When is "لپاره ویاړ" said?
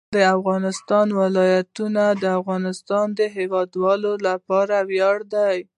4.27-5.17